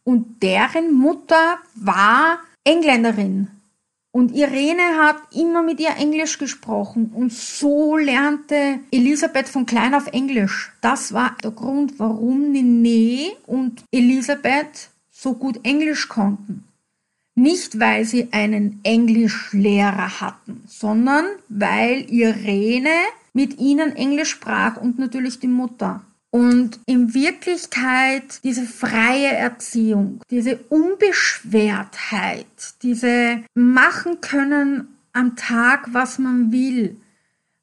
[0.04, 3.48] und deren Mutter war Engländerin.
[4.14, 10.06] Und Irene hat immer mit ihr Englisch gesprochen und so lernte Elisabeth von klein auf
[10.06, 10.70] Englisch.
[10.80, 16.62] Das war der Grund, warum Nene und Elisabeth so gut Englisch konnten.
[17.34, 22.94] Nicht, weil sie einen Englischlehrer hatten, sondern weil Irene
[23.32, 26.02] mit ihnen Englisch sprach und natürlich die Mutter.
[26.34, 32.46] Und in Wirklichkeit diese freie Erziehung, diese Unbeschwertheit,
[32.82, 36.96] diese machen können am Tag, was man will.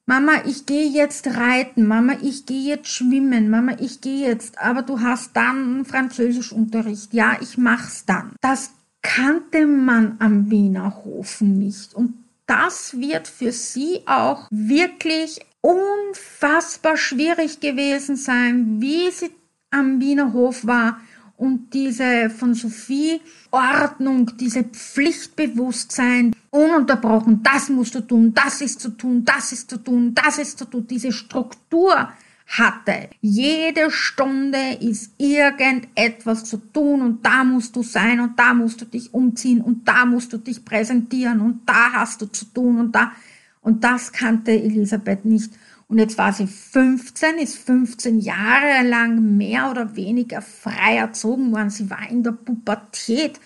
[0.05, 4.83] Mama, ich gehe jetzt reiten, Mama, ich gehe jetzt schwimmen, Mama, ich gehe jetzt, aber
[4.83, 7.13] du hast dann Französischunterricht.
[7.13, 8.31] Ja, ich mach's dann.
[8.39, 12.13] Das kannte man am Wiener Hofen nicht und
[12.47, 19.31] das wird für sie auch wirklich unfassbar schwierig gewesen sein, wie sie
[19.69, 20.99] am Wiener Hof war
[21.37, 23.21] und diese von Sophie
[23.51, 29.77] Ordnung, diese Pflichtbewusstsein, ununterbrochen, das musst du tun, das ist zu tun, das ist zu
[29.77, 32.09] tun, das ist zu tun, diese Struktur
[32.47, 33.09] hatte.
[33.21, 38.85] Jede Stunde ist irgendetwas zu tun und da musst du sein und da musst du
[38.85, 42.91] dich umziehen und da musst du dich präsentieren und da hast du zu tun und
[42.93, 43.13] da
[43.61, 45.53] und das kannte Elisabeth nicht.
[45.87, 51.69] Und jetzt war sie 15, ist 15 Jahre lang mehr oder weniger frei erzogen worden.
[51.69, 53.39] Sie war in der Pubertät.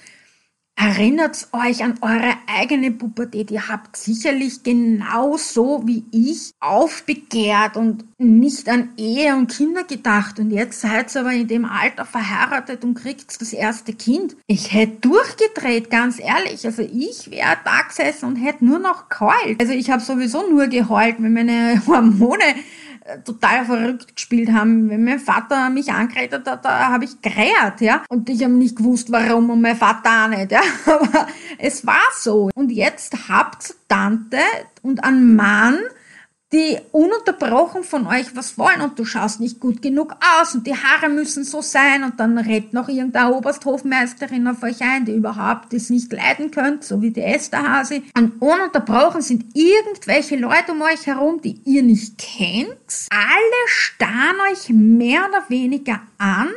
[0.78, 3.50] Erinnert euch an eure eigene Pubertät.
[3.50, 10.38] Ihr habt sicherlich genauso wie ich aufbegehrt und nicht an Ehe und Kinder gedacht.
[10.38, 14.36] Und jetzt seid ihr aber in dem Alter verheiratet und kriegt das erste Kind.
[14.48, 16.66] Ich hätte durchgedreht, ganz ehrlich.
[16.66, 19.62] Also ich wäre da gesessen und hätte nur noch geheult.
[19.62, 22.44] Also ich habe sowieso nur geheult, wenn meine Hormone
[23.24, 24.90] total verrückt gespielt haben.
[24.90, 28.04] Wenn mein Vater mich angeredet hat, da habe ich gereiert, ja.
[28.10, 30.62] Und ich habe nicht gewusst, warum und mein Vater auch nicht, ja.
[30.86, 32.50] Aber es war so.
[32.56, 34.40] Und jetzt habt Tante
[34.82, 35.80] und einen Mann,
[36.54, 40.76] die ununterbrochen von euch was wollen und du schaust nicht gut genug aus und die
[40.76, 45.74] Haare müssen so sein und dann redet noch irgendeine Obersthofmeisterin auf euch ein, die überhaupt
[45.74, 48.04] das nicht leiden könnt, so wie die Esther Hasi.
[48.16, 53.08] Und ununterbrochen sind irgendwelche Leute um euch herum, die ihr nicht kennt.
[53.10, 56.50] Alle starren euch mehr oder weniger an.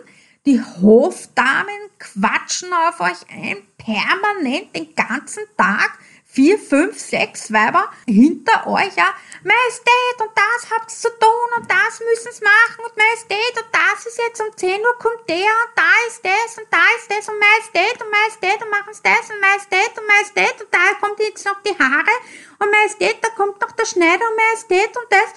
[0.45, 1.67] Die Hofdamen
[1.99, 5.99] quatschen auf euch ein, permanent den ganzen Tag
[6.39, 9.11] vier, fünf, sechs Weiber hinter euch, ja,
[9.43, 13.67] Majestät und das habt ihr zu tun und das müssen sie machen und Majestät und
[13.75, 17.11] das ist jetzt um 10 Uhr kommt der und da ist das und da ist
[17.11, 20.85] das und Majestät und Majestät und machen sie das und Majestät und Majestät und da
[21.03, 22.15] kommt jetzt noch die Haare
[22.63, 25.29] und Majestät, da kommt noch der Schneider und Majestät und das.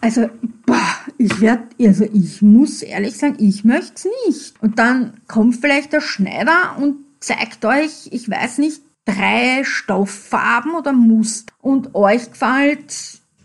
[0.00, 0.32] Also,
[0.64, 4.54] boah, ich werde, also ich muss ehrlich sagen, ich möchte es nicht.
[4.64, 10.92] Und dann kommt vielleicht der Schneider und zeigt euch, ich weiß nicht, drei Stofffarben oder
[10.92, 11.54] Muster.
[11.62, 12.92] Und euch gefällt,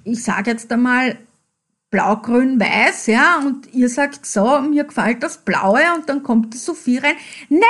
[0.04, 1.17] ich sage jetzt einmal,
[1.91, 6.54] blau, grün, weiß, ja, und ihr sagt so, mir gefällt das Blaue und dann kommt
[6.54, 7.17] die Sophie rein,
[7.50, 7.62] nein,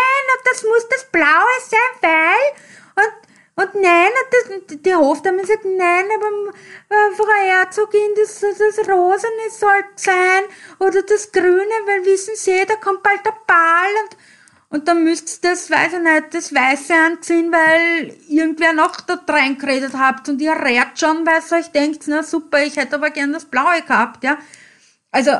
[0.45, 6.53] das muss das Blaue sein, weil, und, und nein, das, die Hofdame sagt, nein, aber
[6.95, 10.43] äh, Frau Herzogin, das, das Rosene soll sein,
[10.77, 14.17] oder das Grüne, weil wissen Sie, da kommt bald der Ball und,
[14.71, 19.19] und dann müsst ihr das, weiß ich nicht, das Weiße anziehen, weil irgendwer noch da
[19.27, 23.09] reingeredet habt und ihr rät schon, weil ihr euch denkt, na super, ich hätte aber
[23.09, 24.37] gern das Blaue gehabt, ja.
[25.11, 25.31] Also,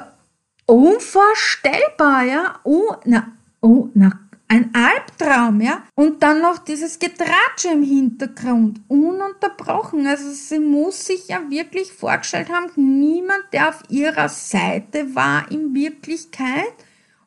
[0.66, 2.60] unvorstellbar, ja.
[2.64, 4.12] Oh, na, oh, na,
[4.50, 5.84] ein Albtraum, ja.
[5.96, 10.06] Und dann noch dieses Getratsche im Hintergrund, ununterbrochen.
[10.08, 15.74] Also sie muss sich ja wirklich vorgestellt haben, niemand, der auf ihrer Seite war in
[15.74, 16.74] Wirklichkeit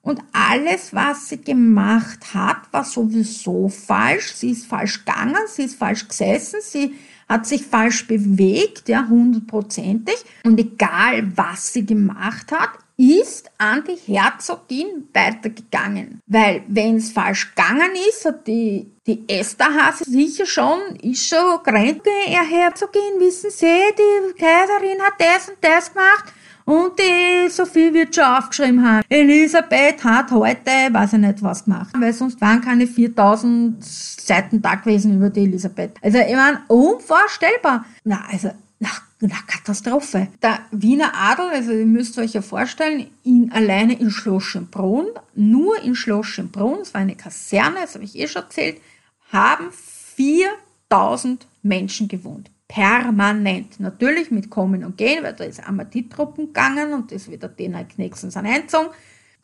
[0.04, 4.34] und alles, was sie gemacht hat, war sowieso falsch.
[4.34, 6.94] Sie ist falsch gegangen, sie ist falsch gesessen, sie
[7.26, 10.16] hat sich falsch bewegt, ja, hundertprozentig.
[10.44, 16.20] Und egal, was sie gemacht hat, ist an die Herzogin weitergegangen.
[16.26, 22.10] Weil, wenn es falsch gegangen ist, hat die, die Esterhase sicher schon, ist schon Grenze,
[22.26, 26.34] Herr Herzogin, wissen Sie, die Kaiserin hat das und das gemacht
[26.64, 29.04] und die Sophie wird schon aufgeschrieben haben.
[29.08, 31.92] Elisabeth hat heute, weiß ich nicht, was gemacht.
[31.98, 35.92] Weil sonst waren keine 4000 Seiten da gewesen über die Elisabeth.
[36.00, 37.84] Also, ich meine, unvorstellbar.
[38.04, 38.88] Na, also, na,
[39.20, 40.28] na, Katastrophe.
[40.42, 45.82] Der Wiener Adel, also ihr müsst euch ja vorstellen, in, alleine in Schloss Schönbrunn, nur
[45.82, 48.80] in Schloss Schönbrunn, es war eine Kaserne, das habe ich eh schon erzählt,
[49.30, 49.70] haben
[50.16, 53.78] 4000 Menschen gewohnt permanent.
[53.80, 57.48] Natürlich mit Kommen und Gehen, weil da ist einmal die Truppen gegangen und das wieder
[57.48, 58.94] den halt nächstens an Einzug.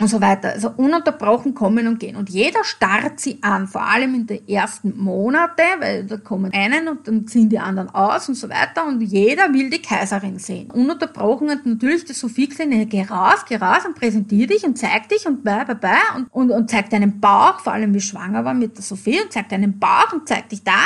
[0.00, 0.50] Und so weiter.
[0.50, 2.16] Also ununterbrochen kommen und gehen.
[2.16, 6.88] Und jeder starrt sie an, vor allem in den ersten Monaten, weil da kommen einen
[6.88, 8.86] und dann ziehen die anderen aus und so weiter.
[8.86, 10.70] Und jeder will die Kaiserin sehen.
[10.70, 14.78] Ununterbrochen hat natürlich die Sophie gesagt, nee, geh raus, geh raus und präsentier dich und
[14.78, 15.90] zeig dich und bye, bye, bye.
[16.16, 19.32] Und, und, und zeig deinen Bauch, vor allem wie schwanger war mit der Sophie und
[19.32, 20.80] zeig deinen Bauch und zeig dich da.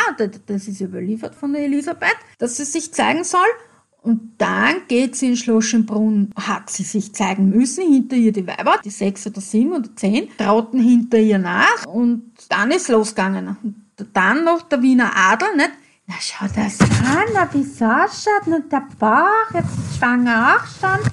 [0.46, 3.40] Das ist überliefert von der Elisabeth, dass sie sich zeigen soll.
[4.04, 8.78] Und dann geht sie in Schloschenbrunn, hat sie sich zeigen müssen, hinter ihr die Weiber,
[8.84, 13.56] die sechs oder sieben oder zehn, trauten hinter ihr nach und dann ist losgegangen.
[13.62, 13.76] Und
[14.12, 15.70] dann noch der Wiener Adel, nicht?
[16.06, 21.10] Na, schau das an, wie es ausschaut, und der Bauch, jetzt ist schwanger auch schon.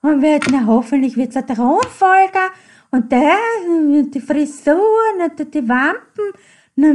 [0.00, 2.52] Und wird, na, hoffentlich wird's ein Thronfolger.
[2.90, 3.36] Und der,
[4.14, 4.80] die Frisur,
[5.22, 6.32] und die Wampen,
[6.74, 6.94] na,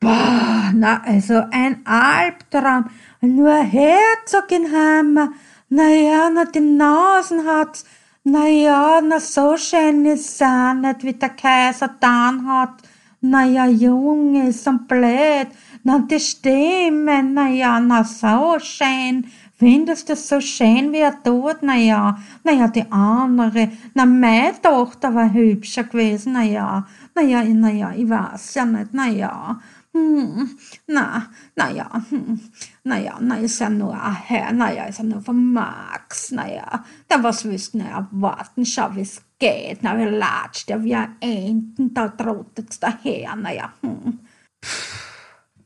[0.00, 2.86] boah, na, also ein Albtraum.
[3.24, 5.32] Nur Herzogin haben wir.
[5.70, 7.84] Naja, na die Nasen hat's.
[8.22, 12.82] Naja, na so schön ist auch nicht, wie der Kaiser dann hat.
[13.22, 15.48] Naja, jung ist und blöd.
[15.84, 19.26] Na die Stimme, naja, na so schön.
[19.56, 21.62] Findest du so schön, wie er tut?
[21.62, 23.70] Naja, naja, die andere.
[23.94, 26.34] Na, meine Tochter war hübscher gewesen.
[26.34, 28.92] Naja, naja, naja, ich weiß ja nicht.
[28.92, 29.60] Naja,
[29.94, 32.40] hm, na, naja, hm,
[32.82, 37.22] naja, na ist ja nur ein Herr, naja, ist ja nur von Max, naja, da
[37.22, 42.08] was willst du erwarten, schau, wie's geht, na, wie latscht der wie ein Enten, da
[42.08, 44.18] trottet's daher, naja, hm.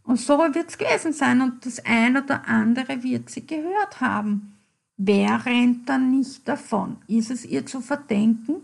[0.02, 4.54] Und so wird's gewesen sein und das ein oder andere wird sie gehört haben.
[4.96, 6.96] Wer rennt dann nicht davon?
[7.06, 8.56] Ist es ihr zu verdenken?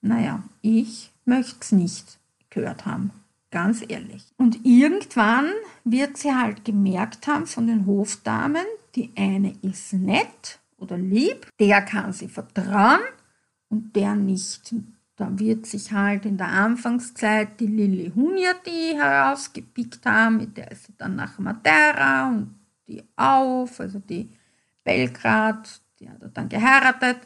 [0.00, 2.18] Naja, ich möcht's nicht
[2.48, 3.10] gehört haben
[3.54, 4.24] ganz ehrlich.
[4.36, 5.52] Und irgendwann
[5.84, 11.80] wird sie halt gemerkt haben von den Hofdamen, die eine ist nett oder lieb, der
[11.82, 12.98] kann sie vertrauen
[13.68, 14.74] und der nicht.
[15.14, 18.12] Da wird sich halt in der Anfangszeit die Lilly
[18.66, 22.56] die herausgepickt haben, mit der ist sie dann nach Madeira und
[22.88, 24.28] die auf, also die
[24.82, 27.18] Belgrad, die hat er dann geheiratet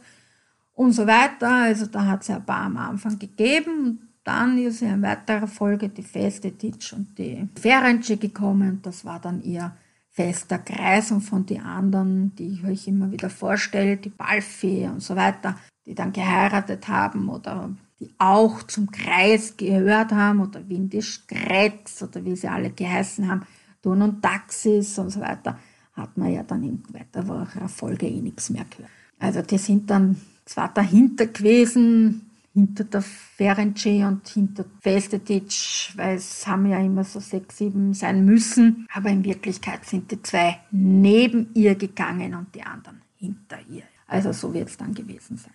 [0.75, 1.49] und so weiter.
[1.49, 4.08] Also da hat es ja ein paar am Anfang gegeben.
[4.29, 8.81] Dann ist in weiterer Folge die feste Titsch und die Ferenc gekommen.
[8.83, 9.75] Das war dann ihr
[10.11, 15.01] fester Kreis und von den anderen, die ich euch immer wieder vorstelle, die Balfee und
[15.01, 15.57] so weiter,
[15.87, 17.71] die dann geheiratet haben oder
[18.01, 23.47] die auch zum Kreis gehört haben oder Windisch Grätz oder wie sie alle geheißen haben,
[23.81, 25.59] Don und Taxis und so weiter,
[25.95, 28.93] hat man ja dann in weiterer Folge eh nichts mehr gehört.
[29.19, 32.28] Also die sind dann zwar dahinter gewesen,
[32.59, 38.25] hinter der Ferenczi und hinter Festetic, weil es haben ja immer so sechs, sieben sein
[38.25, 38.89] müssen.
[38.93, 43.85] Aber in Wirklichkeit sind die zwei neben ihr gegangen und die anderen hinter ihr.
[44.09, 45.55] Also so wird es dann gewesen sein.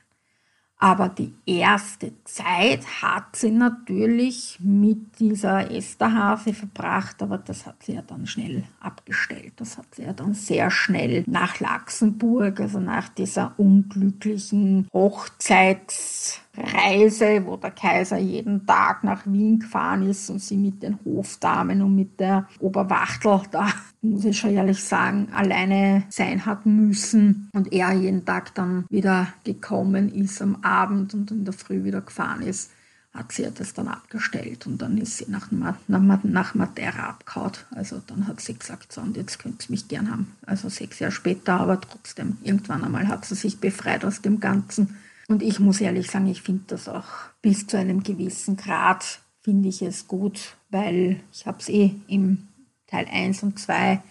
[0.77, 7.93] Aber die erste Zeit hat sie natürlich mit dieser Esterhase verbracht, aber das hat sie
[7.93, 9.53] ja dann schnell abgestellt.
[9.57, 17.45] Das hat sie ja dann sehr schnell nach Laxenburg, also nach dieser unglücklichen Hochzeits Reise,
[17.45, 21.95] wo der Kaiser jeden Tag nach Wien gefahren ist und sie mit den Hofdamen und
[21.95, 23.69] mit der Oberwachtel da,
[24.01, 29.27] muss ich schon ehrlich sagen, alleine sein hat müssen und er jeden Tag dann wieder
[29.43, 32.71] gekommen ist am Abend und in der Früh wieder gefahren ist
[33.13, 35.77] hat sie das dann abgestellt und dann ist sie nach, nach,
[36.23, 37.51] nach Madeira abgehauen.
[37.69, 40.35] Also dann hat sie gesagt, so und jetzt könnt ihr mich gern haben.
[40.47, 44.97] Also sechs Jahre später, aber trotzdem, irgendwann einmal hat sie sich befreit aus dem Ganzen
[45.27, 47.07] und ich muss ehrlich sagen, ich finde das auch
[47.41, 52.47] bis zu einem gewissen Grad, finde ich es gut, weil ich habe es eh im
[52.87, 54.01] Teil 1 und 2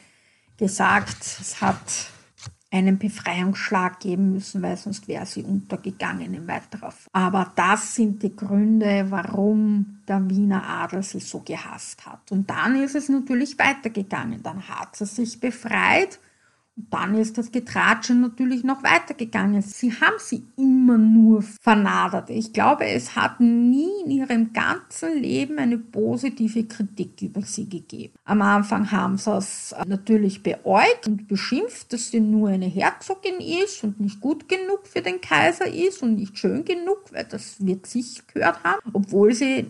[0.56, 2.10] gesagt, es hat
[2.72, 6.94] einen Befreiungsschlag geben müssen, weil sonst wäre sie untergegangen im weiterer.
[7.12, 12.32] Aber das sind die Gründe, warum der Wiener Adel sie so gehasst hat.
[12.32, 14.42] Und dann ist es natürlich weitergegangen.
[14.42, 16.18] Dann hat sie sich befreit
[16.74, 19.60] dann ist das Getratsche natürlich noch weitergegangen.
[19.60, 22.30] Sie haben sie immer nur vernadert.
[22.30, 28.14] Ich glaube, es hat nie in ihrem ganzen Leben eine positive Kritik über sie gegeben.
[28.24, 33.84] Am Anfang haben sie es natürlich beäugt und beschimpft, dass sie nur eine Herzogin ist
[33.84, 37.86] und nicht gut genug für den Kaiser ist und nicht schön genug, weil das wird
[37.86, 38.80] sich gehört haben.
[38.94, 39.66] Obwohl sie,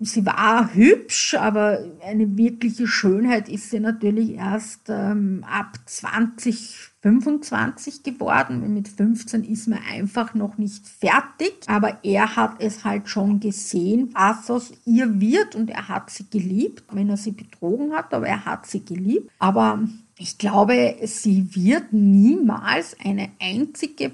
[0.00, 6.88] sie war hübsch, aber eine wirkliche Schönheit ist sie natürlich erst ähm, ab 20 20,
[7.00, 8.74] 25 geworden.
[8.74, 11.54] Mit 15 ist man einfach noch nicht fertig.
[11.66, 16.28] Aber er hat es halt schon gesehen, was aus ihr wird und er hat sie
[16.28, 19.30] geliebt, wenn er sie betrogen hat, aber er hat sie geliebt.
[19.38, 19.80] Aber
[20.18, 24.12] ich glaube, sie wird niemals eine einzige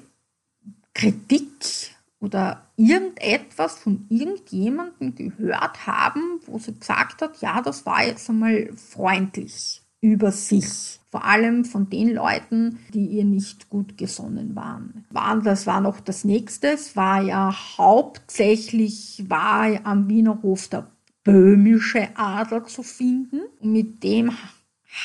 [0.93, 8.29] Kritik oder irgendetwas von irgendjemandem gehört haben, wo sie gesagt hat, ja, das war jetzt
[8.29, 11.01] einmal freundlich über sich.
[11.15, 15.05] Vor allem von den Leuten, die ihr nicht gut gesonnen waren.
[15.45, 16.73] Das war noch das nächste.
[16.73, 20.89] Es war ja hauptsächlich war am Wiener Hof der
[21.23, 23.43] böhmische Adel zu finden.
[23.61, 24.33] mit dem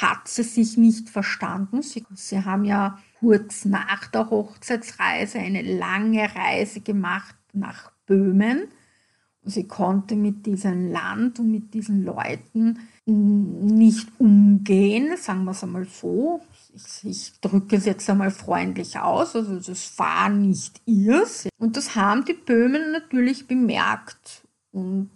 [0.01, 1.83] hat sie sich nicht verstanden.
[1.83, 8.63] Sie, sie haben ja kurz nach der Hochzeitsreise eine lange Reise gemacht nach Böhmen.
[9.43, 15.85] Sie konnte mit diesem Land und mit diesen Leuten nicht umgehen, sagen wir es einmal
[15.85, 16.41] so.
[16.75, 21.47] Ich, ich drücke es jetzt einmal freundlich aus, also das war nicht ihrs.
[21.57, 24.43] Und das haben die Böhmen natürlich bemerkt.
[24.71, 25.09] Und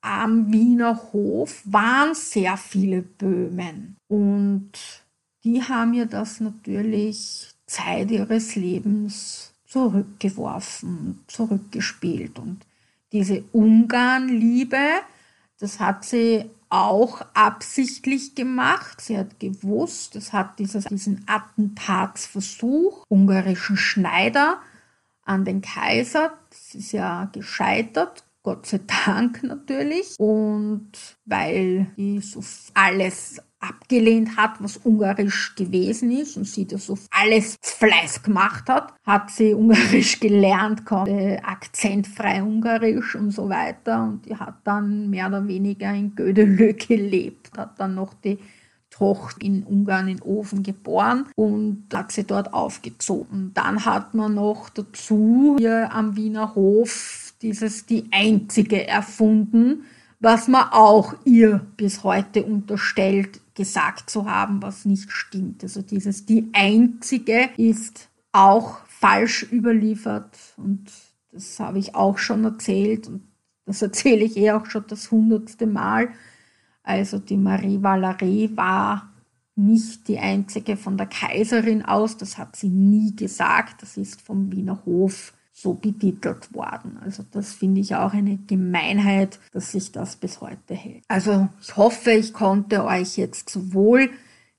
[0.00, 3.96] am Wiener Hof waren sehr viele Böhmen.
[4.08, 4.72] Und
[5.44, 12.38] die haben ihr das natürlich Zeit ihres Lebens zurückgeworfen, zurückgespielt.
[12.38, 12.64] Und
[13.12, 15.00] diese Ungarnliebe,
[15.58, 19.00] das hat sie auch absichtlich gemacht.
[19.00, 24.60] Sie hat gewusst, es hat dieses, diesen Attentatsversuch, ungarischen Schneider
[25.22, 30.14] an den Kaiser, das ist ja gescheitert, Gott sei Dank natürlich.
[30.18, 30.92] Und
[31.24, 32.42] weil die so
[32.74, 38.94] alles abgelehnt hat, was ungarisch gewesen ist und sie das auf alles Fleiß gemacht hat,
[39.04, 45.28] hat sie ungarisch gelernt, konnte akzentfrei ungarisch und so weiter und die hat dann mehr
[45.28, 48.38] oder weniger in Gödelö gelebt, hat dann noch die
[48.90, 53.50] Tochter in Ungarn in Ofen geboren und hat sie dort aufgezogen.
[53.52, 59.84] Dann hat man noch dazu hier am Wiener Hof dieses die einzige erfunden,
[60.26, 65.62] was man auch ihr bis heute unterstellt, gesagt zu haben, was nicht stimmt.
[65.62, 70.90] Also dieses die einzige ist auch falsch überliefert und
[71.30, 73.22] das habe ich auch schon erzählt und
[73.66, 76.08] das erzähle ich eh auch schon das hundertste Mal.
[76.82, 79.12] Also die Marie Valerie war
[79.54, 84.50] nicht die einzige von der Kaiserin aus, das hat sie nie gesagt, das ist vom
[84.50, 86.98] Wiener Hof so betitelt worden.
[87.02, 91.02] Also das finde ich auch eine Gemeinheit, dass sich das bis heute hält.
[91.08, 94.10] Also ich hoffe, ich konnte euch jetzt sowohl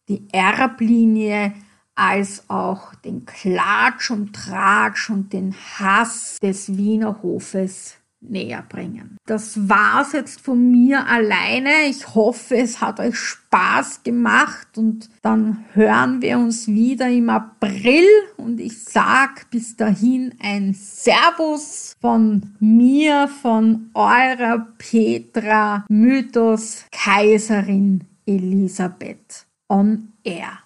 [0.10, 1.54] die Erblinie
[1.94, 9.18] als auch den Klatsch und Tratsch und den Hass des Wiener Hofes näher bringen.
[9.26, 11.86] Das war's jetzt von mir alleine.
[11.90, 18.06] Ich hoffe, es hat euch Spaß gemacht und dann hören wir uns wieder im April
[18.38, 29.46] und ich sag bis dahin ein Servus von mir, von eurer Petra Mythos Kaiserin Elisabeth
[29.70, 30.60] on Air.